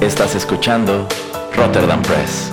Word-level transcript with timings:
Estás 0.00 0.36
escuchando 0.36 1.08
Rotterdam 1.56 2.00
Press. 2.02 2.52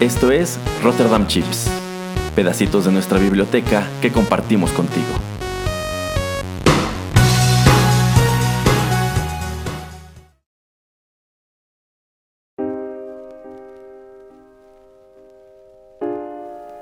Esto 0.00 0.32
es 0.32 0.58
Rotterdam 0.82 1.28
Chips, 1.28 1.70
pedacitos 2.34 2.86
de 2.86 2.90
nuestra 2.90 3.20
biblioteca 3.20 3.86
que 4.00 4.10
compartimos 4.10 4.72
contigo. 4.72 5.06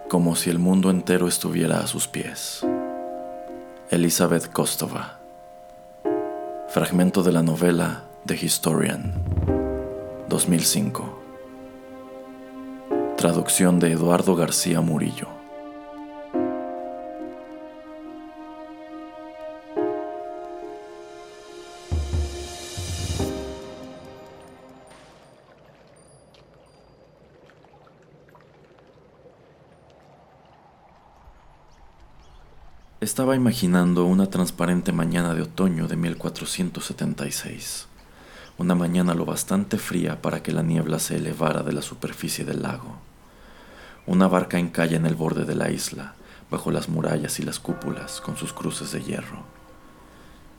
Como 0.08 0.34
si 0.34 0.48
el 0.48 0.58
mundo 0.58 0.88
entero 0.88 1.28
estuviera 1.28 1.80
a 1.80 1.86
sus 1.86 2.08
pies. 2.08 2.64
Elizabeth 3.90 4.52
Kostova. 4.52 5.18
Fragmento 6.68 7.24
de 7.24 7.32
la 7.32 7.42
novela 7.42 8.04
The 8.24 8.36
Historian, 8.36 9.12
2005. 10.28 11.18
Traducción 13.16 13.80
de 13.80 13.90
Eduardo 13.90 14.36
García 14.36 14.80
Murillo. 14.80 15.39
Estaba 33.10 33.34
imaginando 33.34 34.04
una 34.04 34.30
transparente 34.30 34.92
mañana 34.92 35.34
de 35.34 35.42
otoño 35.42 35.88
de 35.88 35.96
1476, 35.96 37.88
una 38.56 38.76
mañana 38.76 39.14
lo 39.14 39.24
bastante 39.24 39.78
fría 39.78 40.22
para 40.22 40.44
que 40.44 40.52
la 40.52 40.62
niebla 40.62 41.00
se 41.00 41.16
elevara 41.16 41.64
de 41.64 41.72
la 41.72 41.82
superficie 41.82 42.44
del 42.44 42.62
lago. 42.62 42.98
Una 44.06 44.28
barca 44.28 44.60
encalla 44.60 44.96
en 44.96 45.06
el 45.06 45.16
borde 45.16 45.44
de 45.44 45.56
la 45.56 45.72
isla, 45.72 46.14
bajo 46.52 46.70
las 46.70 46.88
murallas 46.88 47.40
y 47.40 47.42
las 47.42 47.58
cúpulas, 47.58 48.20
con 48.20 48.36
sus 48.36 48.52
cruces 48.52 48.92
de 48.92 49.02
hierro. 49.02 49.42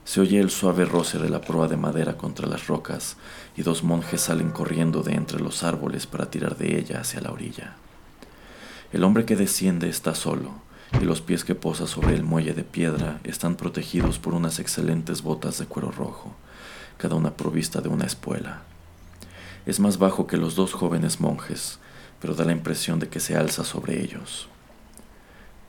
Se 0.04 0.20
oye 0.20 0.42
el 0.42 0.50
suave 0.50 0.84
roce 0.84 1.20
de 1.20 1.30
la 1.30 1.40
proa 1.40 1.70
de 1.70 1.78
madera 1.78 2.18
contra 2.18 2.50
las 2.50 2.68
rocas 2.68 3.16
y 3.56 3.62
dos 3.62 3.82
monjes 3.82 4.20
salen 4.20 4.52
corriendo 4.52 5.04
de 5.04 5.14
entre 5.14 5.40
los 5.40 5.64
árboles 5.64 6.06
para 6.06 6.30
tirar 6.30 6.58
de 6.58 6.78
ella 6.78 7.00
hacia 7.00 7.22
la 7.22 7.32
orilla. 7.32 7.78
El 8.92 9.06
hombre 9.06 9.24
que 9.24 9.38
desciende 9.38 9.88
está 9.88 10.16
solo, 10.16 10.52
y 11.00 11.06
los 11.06 11.22
pies 11.22 11.44
que 11.44 11.56
posa 11.56 11.88
sobre 11.88 12.16
el 12.16 12.24
muelle 12.24 12.54
de 12.54 12.64
piedra 12.64 13.20
están 13.24 13.56
protegidos 13.56 14.20
por 14.20 14.34
unas 14.34 14.60
excelentes 14.60 15.22
botas 15.22 15.58
de 15.58 15.66
cuero 15.66 15.92
rojo, 15.92 16.36
cada 16.98 17.16
una 17.16 17.36
provista 17.36 17.82
de 17.82 17.90
una 17.90 18.06
espuela. 18.06 18.64
Es 19.66 19.80
más 19.80 19.98
bajo 19.98 20.28
que 20.28 20.38
los 20.38 20.56
dos 20.56 20.74
jóvenes 20.74 21.20
monjes, 21.20 21.80
pero 22.20 22.36
da 22.36 22.46
la 22.46 22.52
impresión 22.52 23.00
de 23.00 23.10
que 23.10 23.20
se 23.20 23.36
alza 23.36 23.64
sobre 23.64 24.02
ellos. 24.02 24.48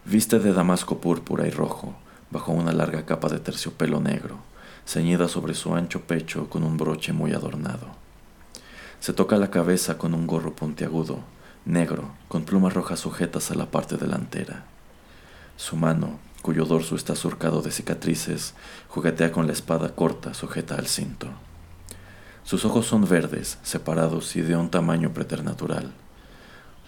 Viste 0.05 0.39
de 0.39 0.53
damasco 0.53 0.99
púrpura 0.99 1.47
y 1.47 1.51
rojo, 1.51 1.95
bajo 2.31 2.53
una 2.53 2.73
larga 2.73 3.07
capa 3.07 3.29
de 3.29 3.39
terciopelo 3.39 4.01
negro, 4.01 4.39
ceñida 4.85 5.29
sobre 5.29 5.55
su 5.55 5.75
ancho 5.75 6.01
pecho 6.03 6.51
con 6.51 6.65
un 6.65 6.77
broche 6.77 7.13
muy 7.13 7.33
adornado. 7.33 7.89
Se 9.01 9.13
toca 9.13 9.37
la 9.37 9.51
cabeza 9.51 9.99
con 9.99 10.15
un 10.15 10.27
gorro 10.27 10.55
puntiagudo, 10.55 11.21
negro, 11.65 12.11
con 12.29 12.45
plumas 12.45 12.75
rojas 12.75 13.01
sujetas 13.01 13.51
a 13.51 13.55
la 13.55 13.71
parte 13.71 13.97
delantera. 13.97 14.65
Su 15.63 15.77
mano, 15.77 16.19
cuyo 16.43 16.65
dorso 16.65 16.97
está 16.97 17.15
surcado 17.15 17.63
de 17.63 17.71
cicatrices, 17.71 18.55
juguetea 18.89 19.31
con 19.31 19.47
la 19.47 19.53
espada 19.53 19.95
corta 19.95 20.35
sujeta 20.35 20.75
al 20.75 20.89
cinto. 20.89 21.29
Sus 22.43 22.65
ojos 22.65 22.85
son 22.85 23.09
verdes, 23.09 23.59
separados 23.63 24.35
y 24.35 24.41
de 24.41 24.57
un 24.57 24.71
tamaño 24.71 25.15
preternatural. 25.15 25.93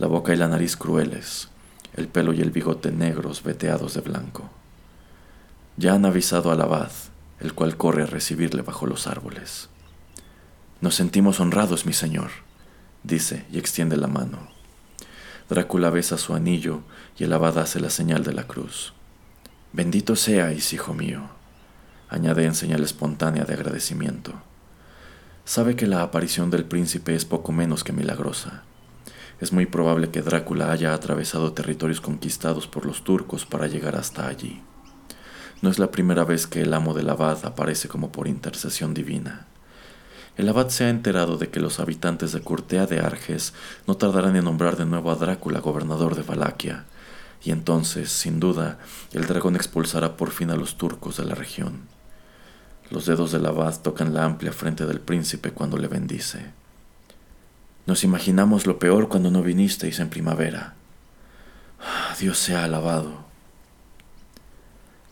La 0.00 0.08
boca 0.08 0.32
y 0.34 0.36
la 0.36 0.48
nariz 0.48 0.76
crueles, 0.76 1.50
el 1.94 2.08
pelo 2.08 2.32
y 2.32 2.40
el 2.40 2.50
bigote 2.50 2.90
negros 2.90 3.44
veteados 3.44 3.94
de 3.94 4.00
blanco. 4.00 4.50
Ya 5.76 5.94
han 5.94 6.04
avisado 6.04 6.50
al 6.50 6.60
abad, 6.60 6.90
el 7.38 7.54
cual 7.54 7.76
corre 7.76 8.02
a 8.02 8.06
recibirle 8.06 8.62
bajo 8.62 8.88
los 8.88 9.06
árboles. 9.06 9.68
Nos 10.80 10.96
sentimos 10.96 11.38
honrados, 11.38 11.86
mi 11.86 11.92
señor, 11.92 12.30
dice 13.04 13.46
y 13.52 13.58
extiende 13.58 13.96
la 13.96 14.08
mano. 14.08 14.53
Drácula 15.48 15.90
besa 15.90 16.16
su 16.16 16.34
anillo 16.34 16.80
y 17.18 17.24
el 17.24 17.32
abad 17.32 17.58
hace 17.58 17.78
la 17.78 17.90
señal 17.90 18.24
de 18.24 18.32
la 18.32 18.46
cruz. 18.46 18.94
Bendito 19.72 20.16
seáis, 20.16 20.72
hijo 20.72 20.94
mío, 20.94 21.22
añade 22.08 22.46
en 22.46 22.54
señal 22.54 22.82
espontánea 22.82 23.44
de 23.44 23.54
agradecimiento. 23.54 24.32
Sabe 25.44 25.76
que 25.76 25.86
la 25.86 26.02
aparición 26.02 26.50
del 26.50 26.64
príncipe 26.64 27.14
es 27.14 27.26
poco 27.26 27.52
menos 27.52 27.84
que 27.84 27.92
milagrosa. 27.92 28.62
Es 29.40 29.52
muy 29.52 29.66
probable 29.66 30.10
que 30.10 30.22
Drácula 30.22 30.72
haya 30.72 30.94
atravesado 30.94 31.52
territorios 31.52 32.00
conquistados 32.00 32.66
por 32.66 32.86
los 32.86 33.04
turcos 33.04 33.44
para 33.44 33.66
llegar 33.66 33.96
hasta 33.96 34.26
allí. 34.26 34.62
No 35.60 35.68
es 35.68 35.78
la 35.78 35.90
primera 35.90 36.24
vez 36.24 36.46
que 36.46 36.62
el 36.62 36.72
amo 36.72 36.94
del 36.94 37.10
abad 37.10 37.44
aparece 37.44 37.88
como 37.88 38.10
por 38.12 38.28
intercesión 38.28 38.94
divina. 38.94 39.46
El 40.36 40.48
abad 40.48 40.68
se 40.68 40.84
ha 40.84 40.88
enterado 40.88 41.38
de 41.38 41.48
que 41.48 41.60
los 41.60 41.78
habitantes 41.78 42.32
de 42.32 42.40
Curtea 42.40 42.86
de 42.86 42.98
Arges 42.98 43.54
no 43.86 43.96
tardarán 43.96 44.34
en 44.34 44.44
nombrar 44.44 44.76
de 44.76 44.84
nuevo 44.84 45.12
a 45.12 45.14
Drácula 45.14 45.60
gobernador 45.60 46.16
de 46.16 46.22
Valaquia, 46.22 46.86
y 47.44 47.52
entonces, 47.52 48.10
sin 48.10 48.40
duda, 48.40 48.78
el 49.12 49.26
dragón 49.26 49.54
expulsará 49.54 50.16
por 50.16 50.30
fin 50.30 50.50
a 50.50 50.56
los 50.56 50.76
turcos 50.76 51.18
de 51.18 51.24
la 51.24 51.34
región. 51.34 51.82
Los 52.90 53.06
dedos 53.06 53.32
del 53.32 53.46
abad 53.46 53.80
tocan 53.80 54.12
la 54.12 54.24
amplia 54.24 54.52
frente 54.52 54.86
del 54.86 55.00
príncipe 55.00 55.52
cuando 55.52 55.76
le 55.76 55.88
bendice. 55.88 56.52
Nos 57.86 58.02
imaginamos 58.02 58.66
lo 58.66 58.78
peor 58.78 59.08
cuando 59.08 59.30
no 59.30 59.42
vinisteis 59.42 60.00
en 60.00 60.08
primavera. 60.08 60.74
Ah, 61.80 62.14
Dios 62.18 62.38
sea 62.38 62.64
alabado. 62.64 63.24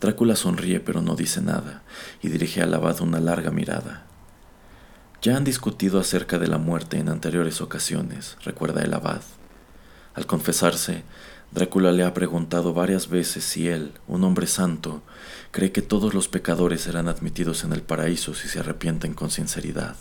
Drácula 0.01 0.35
sonríe 0.35 0.81
pero 0.81 1.01
no 1.01 1.15
dice 1.15 1.43
nada 1.43 1.83
y 2.23 2.29
dirige 2.29 2.63
al 2.63 2.75
abad 2.75 3.01
una 3.03 3.21
larga 3.21 3.51
mirada. 3.51 4.07
Ya 5.23 5.37
han 5.37 5.45
discutido 5.45 6.01
acerca 6.01 6.41
de 6.41 6.49
la 6.49 6.59
muerte 6.59 6.99
en 6.99 7.09
anteriores 7.09 7.61
ocasiones, 7.61 8.37
recuerda 8.45 8.83
el 8.83 8.93
abad. 8.93 9.23
Al 10.15 10.27
confesarse, 10.27 11.05
Drácula 11.53 11.93
le 11.93 12.03
ha 12.03 12.13
preguntado 12.13 12.75
varias 12.75 13.09
veces 13.09 13.45
si 13.45 13.69
él, 13.69 13.93
un 14.09 14.25
hombre 14.25 14.49
santo, 14.49 15.01
cree 15.53 15.71
que 15.71 15.81
todos 15.81 16.13
los 16.13 16.27
pecadores 16.27 16.81
serán 16.81 17.07
admitidos 17.07 17.63
en 17.63 17.73
el 17.73 17.83
paraíso 17.83 18.35
si 18.35 18.49
se 18.49 18.59
arrepienten 18.59 19.15
con 19.15 19.31
sinceridad. 19.31 19.95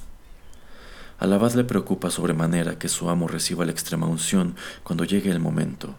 Al 1.19 1.33
abad 1.33 1.53
le 1.53 1.65
preocupa 1.65 2.09
sobremanera 2.09 2.79
que 2.79 2.89
su 2.89 3.07
amo 3.07 3.27
reciba 3.27 3.63
la 3.63 3.73
extrema 3.73 4.07
unción 4.07 4.55
cuando 4.81 5.03
llegue 5.03 5.29
el 5.29 5.39
momento, 5.39 5.93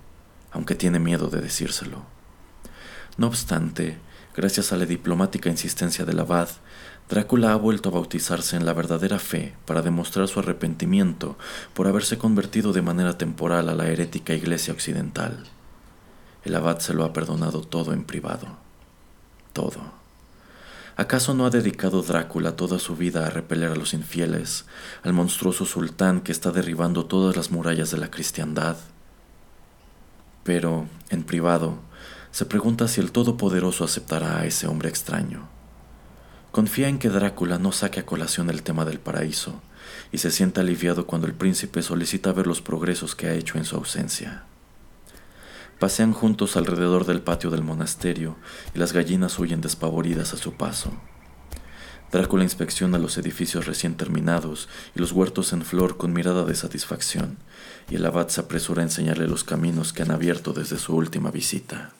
aunque 0.50 0.74
tiene 0.74 0.98
miedo 0.98 1.28
de 1.28 1.40
decírselo. 1.40 2.02
No 3.18 3.28
obstante, 3.28 3.98
gracias 4.34 4.72
a 4.72 4.76
la 4.76 4.86
diplomática 4.86 5.48
insistencia 5.48 6.04
del 6.04 6.18
abad, 6.18 6.48
Drácula 7.12 7.52
ha 7.52 7.56
vuelto 7.56 7.90
a 7.90 7.92
bautizarse 7.92 8.56
en 8.56 8.64
la 8.64 8.72
verdadera 8.72 9.18
fe 9.18 9.54
para 9.66 9.82
demostrar 9.82 10.28
su 10.28 10.40
arrepentimiento 10.40 11.36
por 11.74 11.86
haberse 11.86 12.16
convertido 12.16 12.72
de 12.72 12.80
manera 12.80 13.18
temporal 13.18 13.68
a 13.68 13.74
la 13.74 13.88
herética 13.88 14.32
Iglesia 14.32 14.72
Occidental. 14.72 15.44
El 16.42 16.54
abad 16.54 16.78
se 16.78 16.94
lo 16.94 17.04
ha 17.04 17.12
perdonado 17.12 17.60
todo 17.60 17.92
en 17.92 18.04
privado. 18.04 18.56
Todo. 19.52 19.92
¿Acaso 20.96 21.34
no 21.34 21.44
ha 21.44 21.50
dedicado 21.50 22.00
Drácula 22.00 22.56
toda 22.56 22.78
su 22.78 22.96
vida 22.96 23.26
a 23.26 23.30
repeler 23.30 23.72
a 23.72 23.76
los 23.76 23.92
infieles, 23.92 24.64
al 25.02 25.12
monstruoso 25.12 25.66
sultán 25.66 26.22
que 26.22 26.32
está 26.32 26.50
derribando 26.50 27.04
todas 27.04 27.36
las 27.36 27.50
murallas 27.50 27.90
de 27.90 27.98
la 27.98 28.10
cristiandad? 28.10 28.78
Pero, 30.44 30.86
en 31.10 31.24
privado, 31.24 31.76
se 32.30 32.46
pregunta 32.46 32.88
si 32.88 33.02
el 33.02 33.12
Todopoderoso 33.12 33.84
aceptará 33.84 34.38
a 34.38 34.46
ese 34.46 34.66
hombre 34.66 34.88
extraño. 34.88 35.60
Confía 36.52 36.88
en 36.88 36.98
que 36.98 37.08
Drácula 37.08 37.58
no 37.58 37.72
saque 37.72 38.00
a 38.00 38.04
colación 38.04 38.50
el 38.50 38.62
tema 38.62 38.84
del 38.84 39.00
paraíso 39.00 39.62
y 40.12 40.18
se 40.18 40.30
sienta 40.30 40.60
aliviado 40.60 41.06
cuando 41.06 41.26
el 41.26 41.32
príncipe 41.32 41.82
solicita 41.82 42.30
ver 42.32 42.46
los 42.46 42.60
progresos 42.60 43.14
que 43.14 43.26
ha 43.26 43.32
hecho 43.32 43.56
en 43.56 43.64
su 43.64 43.74
ausencia. 43.76 44.44
Pasean 45.78 46.12
juntos 46.12 46.58
alrededor 46.58 47.06
del 47.06 47.22
patio 47.22 47.48
del 47.48 47.62
monasterio 47.62 48.36
y 48.74 48.78
las 48.78 48.92
gallinas 48.92 49.38
huyen 49.38 49.62
despavoridas 49.62 50.34
a 50.34 50.36
su 50.36 50.52
paso. 50.52 50.92
Drácula 52.12 52.44
inspecciona 52.44 52.98
los 52.98 53.16
edificios 53.16 53.64
recién 53.64 53.94
terminados 53.94 54.68
y 54.94 55.00
los 55.00 55.12
huertos 55.12 55.54
en 55.54 55.62
flor 55.62 55.96
con 55.96 56.12
mirada 56.12 56.44
de 56.44 56.54
satisfacción, 56.54 57.38
y 57.88 57.94
el 57.94 58.04
abad 58.04 58.28
se 58.28 58.42
apresura 58.42 58.82
a 58.82 58.84
enseñarle 58.84 59.26
los 59.26 59.42
caminos 59.42 59.94
que 59.94 60.02
han 60.02 60.10
abierto 60.10 60.52
desde 60.52 60.76
su 60.76 60.94
última 60.94 61.30
visita. 61.30 61.92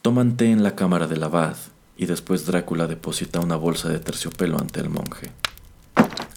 Toman 0.00 0.38
té 0.38 0.50
en 0.50 0.62
la 0.62 0.74
cámara 0.74 1.06
del 1.06 1.22
abad 1.22 1.58
y 1.98 2.06
después 2.06 2.46
Drácula 2.46 2.86
deposita 2.86 3.40
una 3.40 3.56
bolsa 3.56 3.88
de 3.88 3.98
terciopelo 3.98 4.56
ante 4.58 4.78
el 4.78 4.88
monje. 4.88 5.32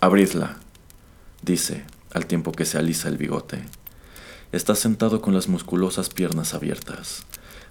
Abridla, 0.01 0.57
dice, 1.43 1.85
al 2.11 2.25
tiempo 2.25 2.51
que 2.51 2.65
se 2.65 2.79
alisa 2.79 3.09
el 3.09 3.17
bigote. 3.17 3.63
Está 4.51 4.73
sentado 4.73 5.21
con 5.21 5.35
las 5.35 5.47
musculosas 5.47 6.09
piernas 6.09 6.55
abiertas. 6.55 7.25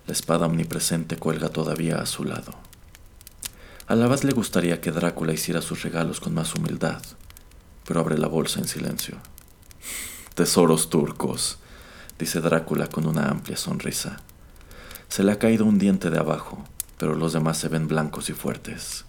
La 0.06 0.12
espada 0.12 0.46
omnipresente 0.46 1.16
cuelga 1.16 1.48
todavía 1.48 2.00
a 2.00 2.06
su 2.06 2.22
lado. 2.22 2.54
A 3.88 3.96
la 3.96 4.04
abad 4.04 4.22
le 4.22 4.32
gustaría 4.32 4.80
que 4.80 4.92
Drácula 4.92 5.32
hiciera 5.32 5.60
sus 5.60 5.82
regalos 5.82 6.20
con 6.20 6.32
más 6.32 6.54
humildad, 6.54 7.02
pero 7.84 7.98
abre 7.98 8.18
la 8.18 8.28
bolsa 8.28 8.60
en 8.60 8.68
silencio. 8.68 9.16
Tesoros 10.36 10.90
turcos, 10.90 11.58
dice 12.20 12.40
Drácula 12.40 12.86
con 12.86 13.04
una 13.04 13.28
amplia 13.28 13.56
sonrisa. 13.56 14.18
Se 15.08 15.24
le 15.24 15.32
ha 15.32 15.40
caído 15.40 15.64
un 15.64 15.80
diente 15.80 16.08
de 16.08 16.20
abajo, 16.20 16.64
pero 17.00 17.14
los 17.14 17.32
demás 17.32 17.56
se 17.56 17.68
ven 17.68 17.88
blancos 17.88 18.28
y 18.28 18.34
fuertes. 18.34 19.06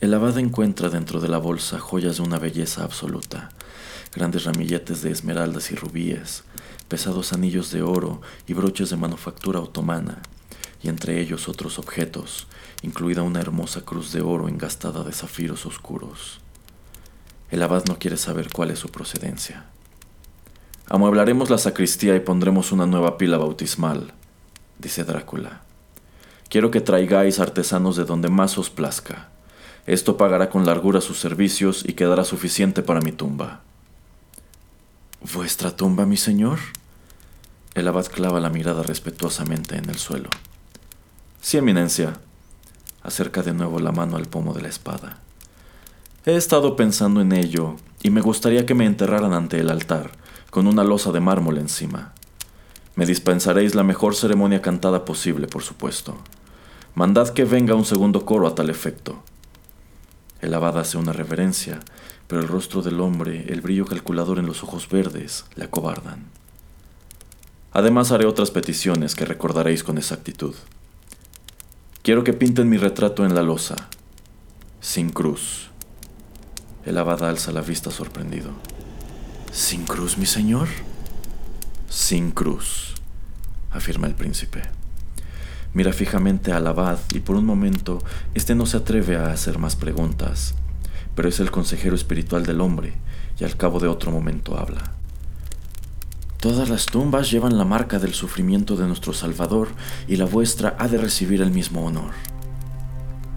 El 0.00 0.14
abad 0.14 0.38
encuentra 0.38 0.88
dentro 0.88 1.20
de 1.20 1.28
la 1.28 1.36
bolsa 1.36 1.78
joyas 1.78 2.16
de 2.16 2.22
una 2.22 2.38
belleza 2.38 2.82
absoluta, 2.82 3.50
grandes 4.14 4.44
ramilletes 4.44 5.02
de 5.02 5.10
esmeraldas 5.10 5.70
y 5.70 5.74
rubíes, 5.74 6.44
pesados 6.88 7.34
anillos 7.34 7.72
de 7.72 7.82
oro 7.82 8.22
y 8.46 8.54
broches 8.54 8.88
de 8.88 8.96
manufactura 8.96 9.60
otomana, 9.60 10.22
y 10.82 10.88
entre 10.88 11.20
ellos 11.20 11.46
otros 11.46 11.78
objetos, 11.78 12.46
incluida 12.80 13.20
una 13.20 13.40
hermosa 13.40 13.82
cruz 13.82 14.10
de 14.10 14.22
oro 14.22 14.48
engastada 14.48 15.04
de 15.04 15.12
zafiros 15.12 15.66
oscuros. 15.66 16.40
El 17.50 17.62
abad 17.62 17.84
no 17.84 17.98
quiere 17.98 18.16
saber 18.16 18.48
cuál 18.50 18.70
es 18.70 18.78
su 18.78 18.88
procedencia. 18.88 19.66
Amueblaremos 20.88 21.50
la 21.50 21.58
sacristía 21.58 22.16
y 22.16 22.20
pondremos 22.20 22.72
una 22.72 22.86
nueva 22.86 23.18
pila 23.18 23.36
bautismal, 23.36 24.14
dice 24.78 25.04
Drácula. 25.04 25.64
Quiero 26.52 26.70
que 26.70 26.82
traigáis 26.82 27.40
artesanos 27.40 27.96
de 27.96 28.04
donde 28.04 28.28
más 28.28 28.58
os 28.58 28.68
plazca. 28.68 29.30
Esto 29.86 30.18
pagará 30.18 30.50
con 30.50 30.66
largura 30.66 31.00
sus 31.00 31.18
servicios 31.18 31.82
y 31.82 31.94
quedará 31.94 32.24
suficiente 32.24 32.82
para 32.82 33.00
mi 33.00 33.10
tumba. 33.10 33.62
¿Vuestra 35.32 35.74
tumba, 35.74 36.04
mi 36.04 36.18
señor? 36.18 36.58
El 37.72 37.88
abad 37.88 38.04
clava 38.04 38.38
la 38.38 38.50
mirada 38.50 38.82
respetuosamente 38.82 39.76
en 39.78 39.88
el 39.88 39.96
suelo. 39.96 40.28
Sí, 41.40 41.56
eminencia. 41.56 42.20
Acerca 43.02 43.42
de 43.42 43.54
nuevo 43.54 43.80
la 43.80 43.92
mano 43.92 44.18
al 44.18 44.26
pomo 44.26 44.52
de 44.52 44.60
la 44.60 44.68
espada. 44.68 45.20
He 46.26 46.36
estado 46.36 46.76
pensando 46.76 47.22
en 47.22 47.32
ello 47.32 47.76
y 48.02 48.10
me 48.10 48.20
gustaría 48.20 48.66
que 48.66 48.74
me 48.74 48.84
enterraran 48.84 49.32
ante 49.32 49.58
el 49.58 49.70
altar, 49.70 50.10
con 50.50 50.66
una 50.66 50.84
losa 50.84 51.12
de 51.12 51.20
mármol 51.20 51.56
encima. 51.56 52.12
Me 52.94 53.06
dispensaréis 53.06 53.74
la 53.74 53.84
mejor 53.84 54.14
ceremonia 54.14 54.60
cantada 54.60 55.06
posible, 55.06 55.46
por 55.46 55.62
supuesto. 55.62 56.18
Mandad 56.94 57.30
que 57.30 57.44
venga 57.44 57.74
un 57.74 57.86
segundo 57.86 58.26
coro 58.26 58.46
a 58.46 58.54
tal 58.54 58.68
efecto. 58.68 59.22
El 60.42 60.52
abad 60.52 60.78
hace 60.78 60.98
una 60.98 61.14
reverencia, 61.14 61.80
pero 62.26 62.42
el 62.42 62.48
rostro 62.48 62.82
del 62.82 63.00
hombre, 63.00 63.46
el 63.48 63.62
brillo 63.62 63.86
calculador 63.86 64.38
en 64.38 64.44
los 64.44 64.62
ojos 64.62 64.90
verdes, 64.90 65.46
le 65.54 65.64
acobardan. 65.64 66.26
Además 67.72 68.12
haré 68.12 68.26
otras 68.26 68.50
peticiones 68.50 69.14
que 69.14 69.24
recordaréis 69.24 69.82
con 69.82 69.96
exactitud. 69.96 70.54
Quiero 72.02 72.24
que 72.24 72.34
pinten 72.34 72.68
mi 72.68 72.76
retrato 72.76 73.24
en 73.24 73.34
la 73.34 73.42
losa, 73.42 73.88
sin 74.82 75.08
cruz. 75.08 75.70
El 76.84 76.98
abad 76.98 77.24
alza 77.24 77.52
la 77.52 77.62
vista 77.62 77.90
sorprendido. 77.90 78.50
¿Sin 79.50 79.86
cruz, 79.86 80.18
mi 80.18 80.26
señor? 80.26 80.68
Sin 81.88 82.32
cruz, 82.32 82.96
afirma 83.70 84.08
el 84.08 84.14
príncipe. 84.14 84.81
Mira 85.74 85.92
fijamente 85.92 86.52
al 86.52 86.66
abad 86.66 86.98
y 87.14 87.20
por 87.20 87.36
un 87.36 87.46
momento 87.46 87.98
éste 88.34 88.54
no 88.54 88.66
se 88.66 88.76
atreve 88.76 89.16
a 89.16 89.32
hacer 89.32 89.58
más 89.58 89.74
preguntas, 89.76 90.54
pero 91.14 91.28
es 91.28 91.40
el 91.40 91.50
consejero 91.50 91.94
espiritual 91.94 92.44
del 92.44 92.60
hombre 92.60 92.92
y 93.38 93.44
al 93.44 93.56
cabo 93.56 93.80
de 93.80 93.88
otro 93.88 94.10
momento 94.10 94.58
habla. 94.58 94.92
Todas 96.40 96.68
las 96.68 96.86
tumbas 96.86 97.30
llevan 97.30 97.56
la 97.56 97.64
marca 97.64 97.98
del 97.98 98.14
sufrimiento 98.14 98.76
de 98.76 98.86
nuestro 98.86 99.12
Salvador 99.12 99.68
y 100.08 100.16
la 100.16 100.24
vuestra 100.24 100.76
ha 100.78 100.88
de 100.88 100.98
recibir 100.98 101.40
el 101.40 101.52
mismo 101.52 101.86
honor. 101.86 102.12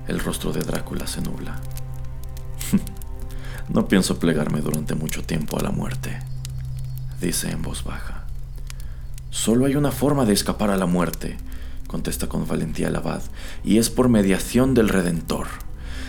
El 0.07 0.19
rostro 0.19 0.51
de 0.51 0.61
Drácula 0.61 1.05
se 1.05 1.21
nubla. 1.21 1.61
no 3.69 3.87
pienso 3.87 4.19
plegarme 4.19 4.61
durante 4.61 4.95
mucho 4.95 5.23
tiempo 5.23 5.59
a 5.59 5.63
la 5.63 5.71
muerte, 5.71 6.19
dice 7.21 7.51
en 7.51 7.61
voz 7.61 7.83
baja. 7.83 8.25
Solo 9.29 9.65
hay 9.65 9.75
una 9.75 9.91
forma 9.91 10.25
de 10.25 10.33
escapar 10.33 10.71
a 10.71 10.77
la 10.77 10.85
muerte, 10.85 11.37
contesta 11.87 12.27
con 12.27 12.47
valentía 12.47 12.87
el 12.87 12.95
abad, 12.95 13.21
y 13.63 13.77
es 13.77 13.89
por 13.89 14.09
mediación 14.09 14.73
del 14.73 14.89
Redentor, 14.89 15.47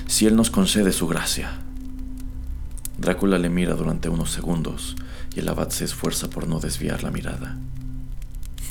si 0.07 0.27
él 0.27 0.37
nos 0.37 0.51
concede 0.51 0.93
su 0.93 1.07
gracia. 1.07 1.59
Drácula 2.99 3.39
le 3.39 3.51
mira 3.51 3.75
durante 3.75 4.09
unos 4.09 4.31
segundos 4.31 4.97
y 5.35 5.41
el 5.41 5.49
abad 5.49 5.69
se 5.69 5.85
esfuerza 5.85 6.31
por 6.31 6.49
no 6.49 6.61
desviar 6.61 7.03
la 7.03 7.11
mirada. 7.11 7.59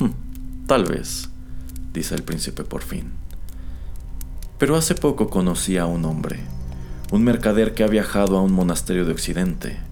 Hm, 0.00 0.66
tal 0.66 0.84
vez, 0.84 1.30
dice 1.92 2.14
el 2.14 2.24
príncipe 2.24 2.64
por 2.64 2.82
fin. 2.82 3.12
Pero 4.58 4.76
hace 4.76 4.94
poco 4.94 5.30
conocí 5.30 5.76
a 5.78 5.86
un 5.86 6.04
hombre, 6.04 6.40
un 7.12 7.22
mercader 7.22 7.74
que 7.74 7.84
ha 7.84 7.88
viajado 7.88 8.36
a 8.36 8.42
un 8.42 8.52
monasterio 8.52 9.04
de 9.04 9.12
Occidente 9.12 9.85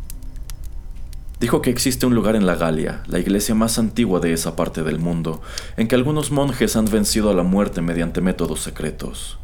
Dijo 1.40 1.62
que 1.62 1.70
existe 1.70 2.06
un 2.06 2.14
lugar 2.14 2.36
en 2.36 2.46
la 2.46 2.54
Galia, 2.54 3.02
la 3.06 3.18
iglesia 3.18 3.54
más 3.54 3.78
antigua 3.78 4.20
de 4.20 4.32
esa 4.32 4.56
parte 4.56 4.82
del 4.82 4.98
mundo, 4.98 5.42
en 5.76 5.88
que 5.88 5.94
algunos 5.94 6.30
monjes 6.30 6.76
han 6.76 6.84
vencido 6.84 7.30
a 7.30 7.34
la 7.34 7.42
muerte 7.42 7.82
mediante 7.82 8.20
métodos 8.20 8.62
secretos. 8.62 9.38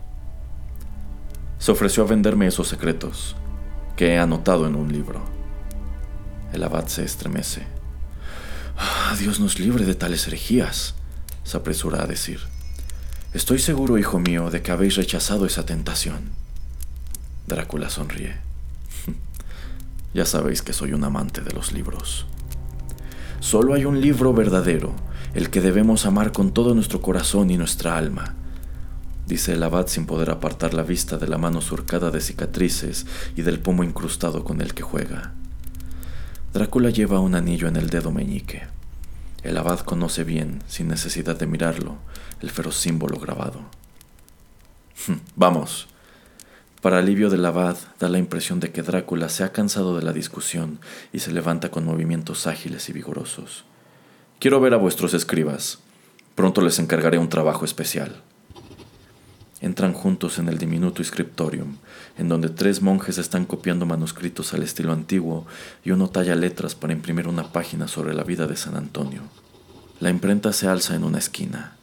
Se 1.58 1.72
ofreció 1.72 2.04
a 2.04 2.06
venderme 2.06 2.46
esos 2.46 2.68
secretos, 2.68 3.36
que 3.96 4.14
he 4.14 4.18
anotado 4.18 4.66
en 4.66 4.76
un 4.76 4.92
libro. 4.92 5.20
El 6.52 6.62
abad 6.62 6.86
se 6.86 7.04
estremece. 7.04 7.66
Ah, 8.78 9.14
Dios 9.18 9.40
nos 9.40 9.58
libre 9.58 9.84
de 9.84 9.94
tales 9.94 10.26
herejías, 10.26 10.94
se 11.42 11.56
apresura 11.56 12.02
a 12.02 12.06
decir. 12.06 12.40
Estoy 13.34 13.58
seguro, 13.58 13.98
hijo 13.98 14.18
mío, 14.18 14.50
de 14.50 14.62
que 14.62 14.72
habéis 14.72 14.96
rechazado 14.96 15.44
esa 15.44 15.66
tentación. 15.66 16.30
Drácula 17.46 17.90
sonríe. 17.90 18.49
Ya 20.12 20.24
sabéis 20.24 20.62
que 20.62 20.72
soy 20.72 20.92
un 20.92 21.04
amante 21.04 21.40
de 21.40 21.52
los 21.52 21.72
libros. 21.72 22.26
Solo 23.40 23.74
hay 23.74 23.84
un 23.84 24.00
libro 24.00 24.32
verdadero, 24.32 24.94
el 25.34 25.50
que 25.50 25.60
debemos 25.60 26.06
amar 26.06 26.32
con 26.32 26.52
todo 26.52 26.74
nuestro 26.74 27.00
corazón 27.00 27.50
y 27.50 27.56
nuestra 27.56 27.96
alma, 27.96 28.34
dice 29.30 29.52
el 29.52 29.62
abad 29.62 29.86
sin 29.86 30.06
poder 30.06 30.30
apartar 30.30 30.74
la 30.74 30.82
vista 30.82 31.16
de 31.16 31.28
la 31.28 31.38
mano 31.38 31.60
surcada 31.60 32.10
de 32.10 32.20
cicatrices 32.20 33.06
y 33.36 33.42
del 33.42 33.60
pomo 33.60 33.84
incrustado 33.84 34.42
con 34.42 34.60
el 34.60 34.74
que 34.74 34.82
juega. 34.82 35.34
Drácula 36.52 36.90
lleva 36.90 37.20
un 37.20 37.36
anillo 37.36 37.68
en 37.68 37.76
el 37.76 37.90
dedo 37.90 38.10
meñique. 38.10 38.64
El 39.44 39.56
abad 39.56 39.80
conoce 39.80 40.24
bien, 40.24 40.64
sin 40.66 40.88
necesidad 40.88 41.38
de 41.38 41.46
mirarlo, 41.46 41.98
el 42.40 42.50
feroz 42.50 42.76
símbolo 42.76 43.20
grabado. 43.20 43.60
Vamos, 45.36 45.86
para 46.80 46.98
alivio 46.98 47.28
del 47.28 47.44
abad, 47.44 47.76
da 47.98 48.08
la 48.08 48.18
impresión 48.18 48.58
de 48.58 48.72
que 48.72 48.82
Drácula 48.82 49.28
se 49.28 49.44
ha 49.44 49.52
cansado 49.52 49.96
de 49.96 50.02
la 50.02 50.14
discusión 50.14 50.78
y 51.12 51.18
se 51.18 51.30
levanta 51.30 51.70
con 51.70 51.84
movimientos 51.84 52.46
ágiles 52.46 52.88
y 52.88 52.94
vigorosos. 52.94 53.64
Quiero 54.38 54.60
ver 54.60 54.72
a 54.72 54.78
vuestros 54.78 55.12
escribas. 55.12 55.80
Pronto 56.34 56.62
les 56.62 56.78
encargaré 56.78 57.18
un 57.18 57.28
trabajo 57.28 57.66
especial. 57.66 58.22
Entran 59.60 59.92
juntos 59.92 60.38
en 60.38 60.48
el 60.48 60.56
diminuto 60.56 61.04
scriptorium, 61.04 61.76
en 62.16 62.30
donde 62.30 62.48
tres 62.48 62.80
monjes 62.80 63.18
están 63.18 63.44
copiando 63.44 63.84
manuscritos 63.84 64.54
al 64.54 64.62
estilo 64.62 64.94
antiguo 64.94 65.46
y 65.84 65.90
uno 65.90 66.08
talla 66.08 66.34
letras 66.34 66.74
para 66.74 66.94
imprimir 66.94 67.28
una 67.28 67.52
página 67.52 67.88
sobre 67.88 68.14
la 68.14 68.24
vida 68.24 68.46
de 68.46 68.56
San 68.56 68.74
Antonio. 68.74 69.20
La 69.98 70.08
imprenta 70.08 70.54
se 70.54 70.66
alza 70.66 70.94
en 70.94 71.04
una 71.04 71.18
esquina. 71.18 71.76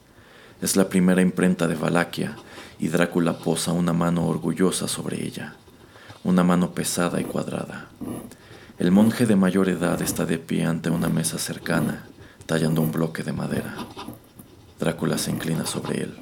Es 0.62 0.76
la 0.76 0.90
primera 0.90 1.22
imprenta 1.22 1.68
de 1.68 1.76
Valaquia 1.76 2.36
y 2.80 2.88
Drácula 2.88 3.38
posa 3.38 3.74
una 3.74 3.94
mano 3.94 4.26
orgullosa 4.28 4.88
sobre 4.88 5.24
ella, 5.24 5.56
una 6.24 6.44
mano 6.44 6.72
pesada 6.72 7.22
y 7.22 7.26
cuadrada. 7.26 7.90
El 8.80 8.92
monje 8.92 9.26
de 9.26 9.36
mayor 9.36 9.70
edad 9.70 10.02
está 10.02 10.26
de 10.26 10.40
pie 10.40 10.66
ante 10.66 10.90
una 10.90 11.10
mesa 11.10 11.38
cercana, 11.38 12.06
tallando 12.48 12.82
un 12.82 12.92
bloque 12.92 13.24
de 13.24 13.34
madera. 13.34 13.76
Drácula 14.80 15.18
se 15.18 15.32
inclina 15.32 15.66
sobre 15.66 16.04
él. 16.04 16.18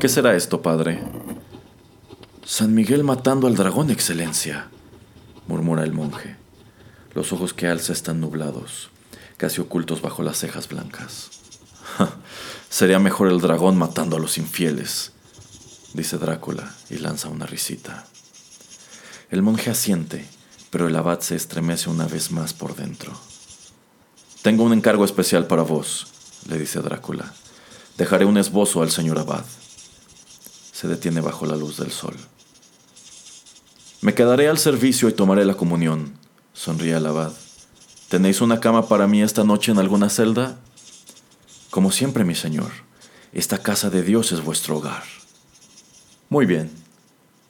¿Qué 0.00 0.08
será 0.08 0.34
esto, 0.34 0.60
padre? 0.62 1.02
San 2.44 2.74
Miguel 2.74 3.04
matando 3.04 3.46
al 3.46 3.56
dragón, 3.56 3.90
excelencia, 3.90 4.68
murmura 5.46 5.82
el 5.82 5.92
monje. 5.92 6.36
Los 7.14 7.32
ojos 7.32 7.54
que 7.54 7.68
alza 7.68 7.92
están 7.92 8.20
nublados, 8.20 8.90
casi 9.38 9.62
ocultos 9.62 10.02
bajo 10.02 10.22
las 10.22 10.38
cejas 10.38 10.68
blancas. 10.68 11.33
Sería 12.74 12.98
mejor 12.98 13.28
el 13.28 13.40
dragón 13.40 13.76
matando 13.76 14.16
a 14.16 14.18
los 14.18 14.36
infieles, 14.36 15.12
dice 15.92 16.18
Drácula 16.18 16.74
y 16.90 16.96
lanza 16.96 17.28
una 17.28 17.46
risita. 17.46 18.04
El 19.30 19.42
monje 19.42 19.70
asiente, 19.70 20.26
pero 20.70 20.88
el 20.88 20.96
abad 20.96 21.20
se 21.20 21.36
estremece 21.36 21.88
una 21.88 22.08
vez 22.08 22.32
más 22.32 22.52
por 22.52 22.74
dentro. 22.74 23.12
Tengo 24.42 24.64
un 24.64 24.72
encargo 24.72 25.04
especial 25.04 25.46
para 25.46 25.62
vos, 25.62 26.08
le 26.48 26.58
dice 26.58 26.80
Drácula. 26.80 27.32
Dejaré 27.96 28.24
un 28.24 28.38
esbozo 28.38 28.82
al 28.82 28.90
señor 28.90 29.20
abad. 29.20 29.44
Se 30.72 30.88
detiene 30.88 31.20
bajo 31.20 31.46
la 31.46 31.54
luz 31.54 31.76
del 31.76 31.92
sol. 31.92 32.16
Me 34.00 34.14
quedaré 34.14 34.48
al 34.48 34.58
servicio 34.58 35.08
y 35.08 35.12
tomaré 35.12 35.44
la 35.44 35.54
comunión, 35.54 36.14
sonríe 36.54 36.96
el 36.96 37.06
abad. 37.06 37.30
¿Tenéis 38.08 38.40
una 38.40 38.58
cama 38.58 38.88
para 38.88 39.06
mí 39.06 39.22
esta 39.22 39.44
noche 39.44 39.70
en 39.70 39.78
alguna 39.78 40.10
celda? 40.10 40.58
Como 41.74 41.90
siempre, 41.90 42.22
mi 42.22 42.36
señor, 42.36 42.70
esta 43.32 43.58
casa 43.58 43.90
de 43.90 44.04
Dios 44.04 44.30
es 44.30 44.44
vuestro 44.44 44.76
hogar. 44.76 45.02
Muy 46.28 46.46
bien, 46.46 46.70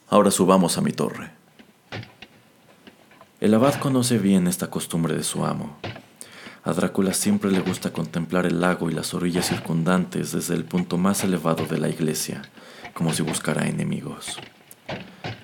ahora 0.09 0.31
subamos 0.31 0.79
a 0.79 0.81
mi 0.81 0.93
torre. 0.93 1.29
El 3.39 3.53
abad 3.53 3.75
conoce 3.75 4.17
bien 4.17 4.47
esta 4.47 4.71
costumbre 4.71 5.15
de 5.15 5.21
su 5.21 5.45
amo. 5.45 5.77
A 6.63 6.73
Drácula 6.73 7.13
siempre 7.13 7.51
le 7.51 7.59
gusta 7.59 7.93
contemplar 7.93 8.47
el 8.47 8.61
lago 8.61 8.89
y 8.89 8.95
las 8.95 9.13
orillas 9.13 9.45
circundantes 9.45 10.31
desde 10.31 10.55
el 10.55 10.65
punto 10.65 10.97
más 10.97 11.23
elevado 11.23 11.67
de 11.67 11.77
la 11.77 11.89
iglesia, 11.89 12.41
como 12.95 13.13
si 13.13 13.21
buscara 13.21 13.67
enemigos. 13.67 14.39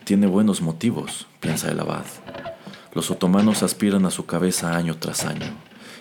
Tiene 0.06 0.26
buenos 0.26 0.60
motivos, 0.60 1.28
piensa 1.40 1.70
el 1.70 1.82
abad. 1.82 2.06
Los 2.96 3.12
otomanos 3.12 3.62
aspiran 3.62 4.08
a 4.08 4.10
su 4.10 4.26
cabeza 4.26 4.76
año 4.76 4.98
tras 4.98 5.24
año. 5.24 5.56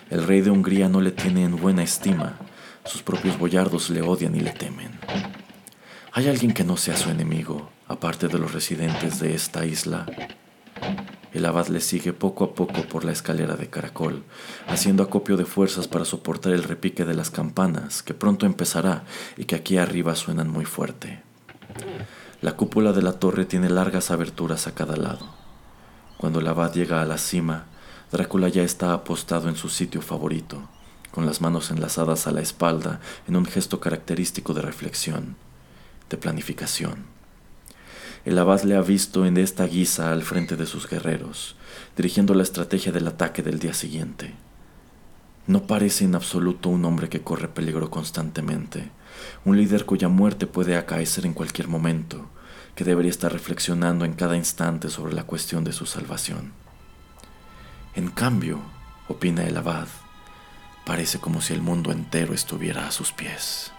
El 0.09 0.25
rey 0.25 0.41
de 0.41 0.49
Hungría 0.49 0.89
no 0.89 0.99
le 0.99 1.11
tiene 1.11 1.43
en 1.43 1.57
buena 1.57 1.83
estima. 1.83 2.39
Sus 2.85 3.03
propios 3.03 3.37
boyardos 3.37 3.89
le 3.89 4.01
odian 4.01 4.35
y 4.35 4.39
le 4.39 4.51
temen. 4.51 4.91
¿Hay 6.13 6.27
alguien 6.27 6.53
que 6.53 6.63
no 6.63 6.77
sea 6.77 6.97
su 6.97 7.09
enemigo, 7.09 7.69
aparte 7.87 8.27
de 8.27 8.37
los 8.37 8.53
residentes 8.53 9.19
de 9.19 9.33
esta 9.33 9.65
isla? 9.65 10.05
El 11.31 11.45
abad 11.45 11.67
le 11.67 11.79
sigue 11.79 12.11
poco 12.11 12.43
a 12.43 12.53
poco 12.53 12.81
por 12.83 13.05
la 13.05 13.13
escalera 13.13 13.55
de 13.55 13.69
caracol, 13.69 14.23
haciendo 14.67 15.03
acopio 15.03 15.37
de 15.37 15.45
fuerzas 15.45 15.87
para 15.87 16.03
soportar 16.03 16.51
el 16.51 16.63
repique 16.63 17.05
de 17.05 17.13
las 17.13 17.31
campanas, 17.31 18.03
que 18.03 18.13
pronto 18.13 18.45
empezará 18.45 19.05
y 19.37 19.45
que 19.45 19.55
aquí 19.55 19.77
arriba 19.77 20.15
suenan 20.15 20.49
muy 20.49 20.65
fuerte. 20.65 21.23
La 22.41 22.57
cúpula 22.57 22.91
de 22.91 23.01
la 23.01 23.13
torre 23.13 23.45
tiene 23.45 23.69
largas 23.69 24.11
aberturas 24.11 24.67
a 24.67 24.73
cada 24.73 24.97
lado. 24.97 25.29
Cuando 26.17 26.39
el 26.39 26.47
abad 26.47 26.73
llega 26.73 27.01
a 27.01 27.05
la 27.05 27.17
cima, 27.17 27.67
Drácula 28.11 28.49
ya 28.49 28.63
está 28.63 28.91
apostado 28.91 29.47
en 29.47 29.55
su 29.55 29.69
sitio 29.69 30.01
favorito, 30.01 30.67
con 31.11 31.25
las 31.25 31.41
manos 31.41 31.71
enlazadas 31.71 32.27
a 32.27 32.31
la 32.31 32.41
espalda 32.41 32.99
en 33.27 33.35
un 33.35 33.45
gesto 33.45 33.79
característico 33.79 34.53
de 34.53 34.61
reflexión, 34.61 35.35
de 36.09 36.17
planificación. 36.17 37.05
El 38.23 38.37
abad 38.37 38.61
le 38.63 38.75
ha 38.75 38.81
visto 38.81 39.25
en 39.25 39.37
esta 39.37 39.65
guisa 39.65 40.11
al 40.11 40.21
frente 40.23 40.55
de 40.55 40.65
sus 40.65 40.87
guerreros, 40.87 41.55
dirigiendo 41.97 42.33
la 42.33 42.43
estrategia 42.43 42.91
del 42.91 43.07
ataque 43.07 43.41
del 43.41 43.59
día 43.59 43.73
siguiente. 43.73 44.35
No 45.47 45.65
parece 45.65 46.05
en 46.05 46.13
absoluto 46.13 46.69
un 46.69 46.85
hombre 46.85 47.09
que 47.09 47.21
corre 47.21 47.47
peligro 47.47 47.89
constantemente, 47.89 48.91
un 49.43 49.57
líder 49.57 49.85
cuya 49.85 50.07
muerte 50.07 50.45
puede 50.45 50.77
acaecer 50.77 51.25
en 51.25 51.33
cualquier 51.33 51.67
momento, 51.67 52.29
que 52.75 52.83
debería 52.83 53.11
estar 53.11 53.33
reflexionando 53.33 54.05
en 54.05 54.13
cada 54.13 54.37
instante 54.37 54.89
sobre 54.89 55.13
la 55.13 55.23
cuestión 55.23 55.63
de 55.63 55.73
su 55.73 55.85
salvación. 55.85 56.53
En 57.95 58.09
cambio, 58.09 58.59
opina 59.07 59.43
el 59.43 59.57
abad, 59.57 59.87
parece 60.85 61.19
como 61.19 61.41
si 61.41 61.53
el 61.53 61.61
mundo 61.61 61.91
entero 61.91 62.33
estuviera 62.33 62.87
a 62.87 62.91
sus 62.91 63.11
pies. 63.11 63.73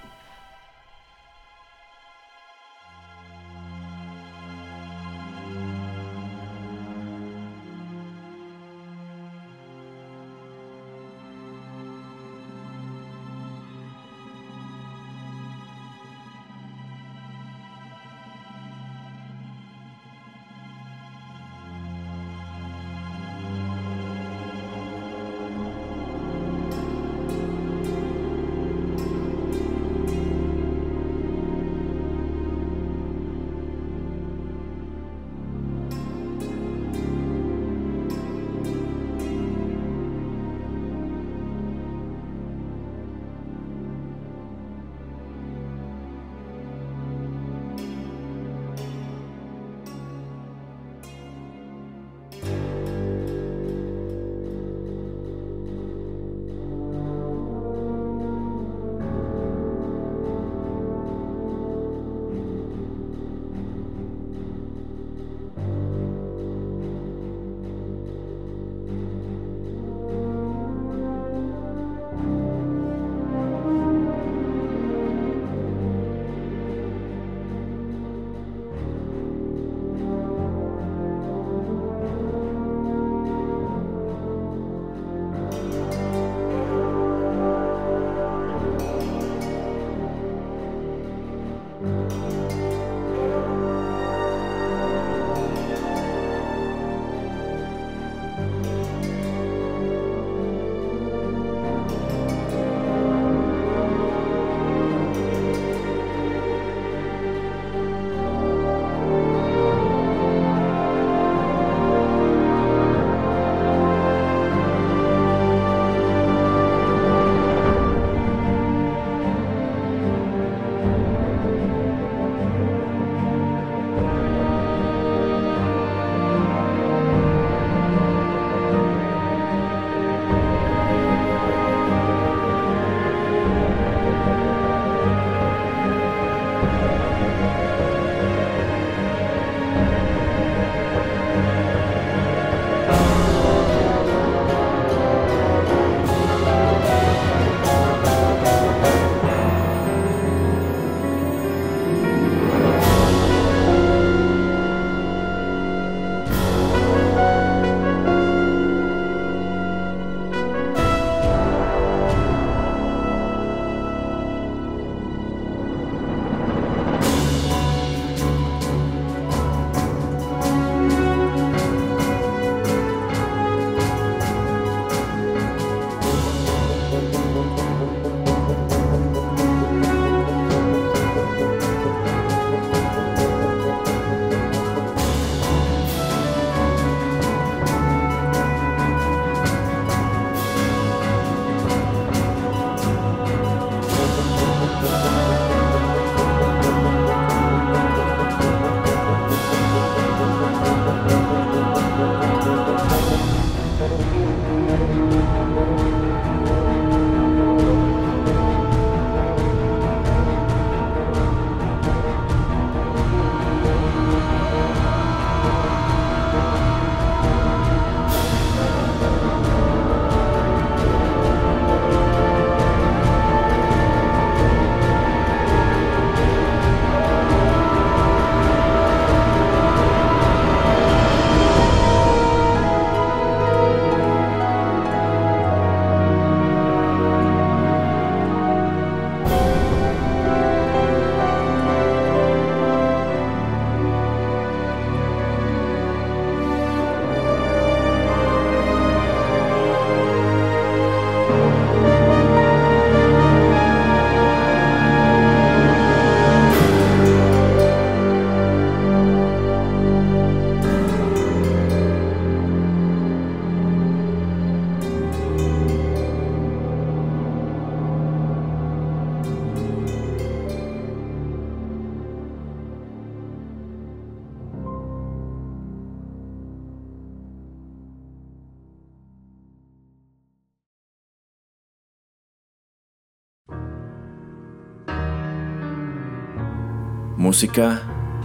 Música 287.32 287.80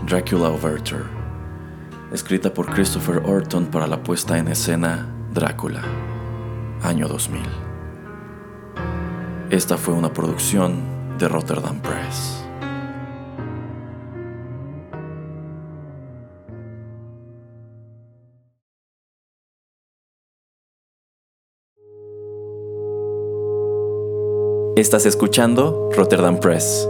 Dracula 0.06 0.50
Overture, 0.50 1.06
escrita 2.12 2.54
por 2.54 2.66
Christopher 2.66 3.22
Orton 3.26 3.68
para 3.68 3.88
la 3.88 4.04
puesta 4.04 4.38
en 4.38 4.50
escena 4.50 5.08
Drácula, 5.34 5.82
año 6.84 7.08
2000. 7.08 7.42
Esta 9.50 9.78
fue 9.78 9.94
una 9.94 10.12
producción 10.12 11.18
de 11.18 11.30
Rotterdam 11.30 11.80
Press. 11.80 12.44
Estás 24.76 25.06
escuchando 25.06 25.90
Rotterdam 25.96 26.42
Press. 26.42 26.90